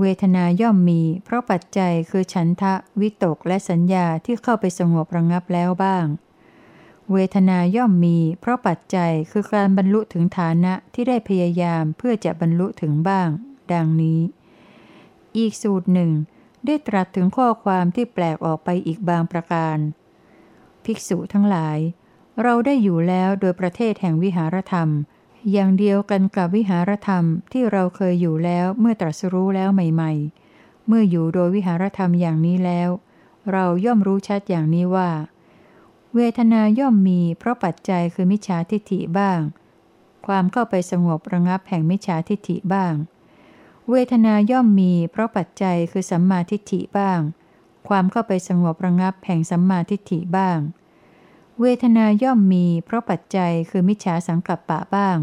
[0.00, 6.06] เวทนาย่อมมี เพราะปัจจัยคือฉันทะวิตกและสัญญาที่เข้าไปสงบระงับแล้วบ้าง
[7.12, 13.28] เวทนาย่อมมี เพราะปัจจัยคือการบรรลุถึงฐานะที่ได้พยายามเพื่อจะบรรลุถึงบ้าง
[13.72, 14.20] ดังนี้
[15.36, 16.10] อีกสูตรหนึ่ง
[16.66, 19.76] ได้ตรัสถึงข้อความที่แปลกออกไปอีกบางประการ
[20.84, 21.78] ภิกษุทั้งหลาย
[22.42, 24.88] เราได้อยู่แล้วโดยประเทศแห่งวิหารธรรม
[25.50, 30.12] อย่างเดียวกันกับวิหารธรรมที่เราเคยอยู่แล้วเมื่อตรัสรู้แล้วใหม่
[30.50, 32.90] ๆ เมื่ออยู่โดยวิหารธรรมอย่างนี้แล้ว
[33.52, 35.10] เราย่อมรู้ชัดอย่างนี้ว่า
[36.14, 39.40] เวทนาย่อมมีเพราะปัจจัยคือมิจฉาทิฏฐิบ้าง
[40.26, 42.94] ความเข้าไปสงบระงับแห่งมิจฉาทิฏฐิบ้าง
[43.90, 47.20] เวทนาย่อมมีเพราะปัจจัยคือสัมมาทิฏฐิบ้าง
[47.88, 50.58] ความเข้าไปสงบระงับแห่งสัมมาทิฏฐิบ้าง
[51.60, 55.18] เวทนาย่อมมี เพราะปัจจัยคือมิจฉาสังกัปปะบ้าง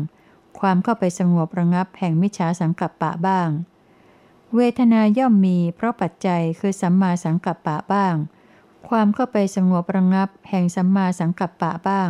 [0.60, 3.50] ความเข้าไปสงบระงับแห่งมิจฉาสังกัปปะบ้าง
[4.56, 8.16] เวทนาย่อมมี เพราะปัจจัยคือสัมมาสังกัปปะบ้าง
[8.88, 12.10] ความเข้าไปสงบระงับแห่งสัมมาสังกัปปะบ้าง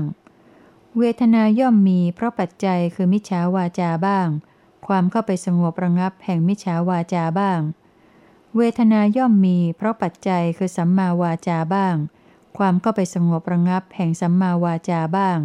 [0.97, 4.27] เวทนาย่อมมี เพราะปัจจัยคือมิจฉาวาจาบ้าง
[4.87, 7.59] ความเข้าไปสงบระงับแห่งมิจฉาวาจาบ้าง
[8.55, 11.95] เวทนาย่อมมี เพราะปัจจัยคือสัมมาวาจาบ้าง
[12.59, 15.39] ความเข้าไปสงบระงับแห่งสัมมาวาจาบ้าง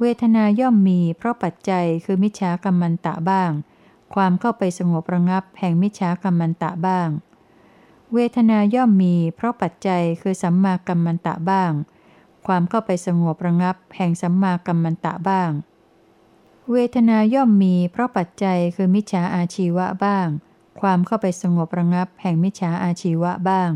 [0.00, 3.50] เวทนาย่อมมีเพราะปัจจัยคือมิจฉากรรมันตะบ้าง
[4.14, 7.08] ความเข้าไปสงบระงับแห่งมิจฉากรรมันตะบ้าง
[8.14, 11.72] เวทนาย่อมมีเพราะปัจจัยคือสัมมากรรมันตะบ้าง
[12.46, 15.50] ความเข้าไปสงบระงับแห่งสัมมากรรมันตะบ้าง
[16.70, 20.26] เวทนาย่อมมีเพราะปัจจัยคือมิจฉาอาชีวะบ้าง
[20.80, 23.70] ความเข้าไปสงบระงับแห่งมิจฉาอาชีวะบ้าง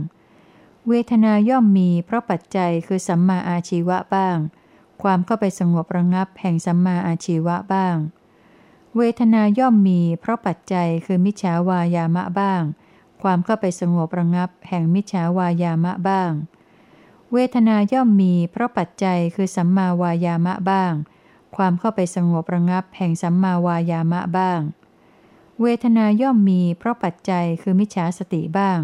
[0.88, 4.38] เวทนาย่อมมีเพราะปัจจัยคือสัมมาอาชีวะบ้าง
[5.02, 7.96] ความเข้าไปสงบระงับแห่งสัมมาอาชีวะบ้าง
[8.96, 12.62] เวทนาย่อมมีเพราะปัจจัยคือมิจฉาวายามะบ้าง
[13.22, 16.30] ความเข้าไปสงบระงับแห่งมิจฉาวายามะบ้าง
[17.32, 20.92] เวทนาย่อมมีเพราะปัจจัยคือสัมมาวายามะบ้าง
[21.56, 24.60] ความเข้าไปสงบระงับแห่งสัมมาวายามะบ้าง
[25.60, 28.78] เวทนาย่อมมีเพราะปัจจัยคือมิจฉาสติบ้าง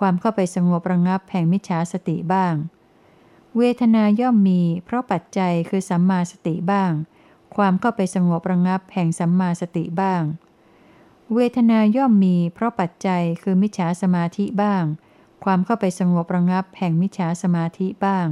[0.00, 2.54] ความเข้าไปสงบระงับแห่งมิจฉาสติบ้าง
[3.56, 6.92] เวทนาย่อมมี เพราะปัจจัยคือสัมมาสติบ้าง
[7.56, 10.22] ความเข้าไปสงบระงับแห่งสัมมาสติบ้าง
[11.34, 14.84] เวทนาย่อมมี เพราะปัจจัยคือมิจฉาสมาธิบ้าง
[15.44, 18.26] ความเข้าไปสงบระงับแห่งมิจฉาสมาธิบ้าง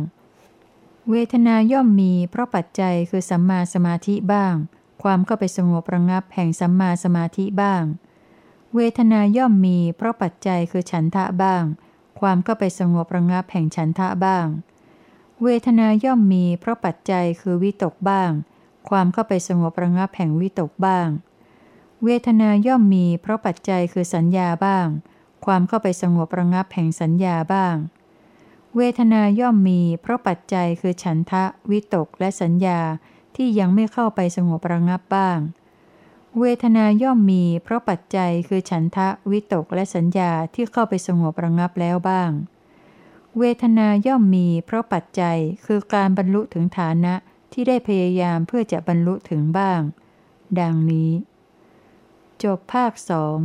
[1.11, 4.55] เวทนาย่อมมี เพราะปัจจัยคือสัมมาสมาธิบ้าง
[5.03, 7.83] ความเข้าไปสงบระงับแห่งสัมมาสมาธิบ้าง
[8.75, 11.65] เวทนาย่อมมี เพราะปัจจัยคือฉันทะบ้าง
[12.21, 14.47] ความก็ไปสงบระงับแห่งฉันทะบ้าง
[15.43, 18.31] เวทนาย่อมมี เพราะปัจจัยคือวิตกบ้าง
[18.89, 21.09] ความเข้าไปสงบระงับแห่งวิตกบ้าง
[22.05, 24.87] เวทนาย่อมมี เพราะปัจจัยคือสัญญาบ้าง
[25.45, 27.75] ความเข้าไปสงบระงับแห่งสัญญาบ้าง
[28.77, 32.81] เวทนาย่อมมี เพราะปัจจัยคือฉันทะ วิตกและสัญญา
[33.37, 35.39] ที่ยังไม่เข้าไปสงบระงับบ้าง
[36.41, 42.31] เวทนาย่อมมีเพราะปัจจัยคือฉันทะวิตกและสัญญาที่เข้าไปสงบระงับแล้วบ้าง
[43.39, 47.15] เวทนาย่อมมีเพราะปัจจัยคือการบรรลุถึงฐานะ
[47.53, 49.81] ที่ได้พยายามเพื่อจะบรรลุถึงบ้าง
[50.61, 51.11] ดังนี้
[52.43, 53.39] จบภาคสอง